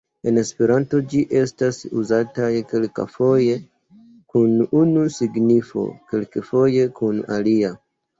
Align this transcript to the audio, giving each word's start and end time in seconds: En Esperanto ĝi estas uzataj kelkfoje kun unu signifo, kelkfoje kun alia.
En 0.29 0.37
Esperanto 0.41 0.99
ĝi 1.09 1.19
estas 1.41 1.81
uzataj 2.03 2.47
kelkfoje 2.71 3.57
kun 4.35 4.55
unu 4.79 5.03
signifo, 5.19 5.85
kelkfoje 6.15 6.89
kun 7.01 7.21
alia. 7.37 7.71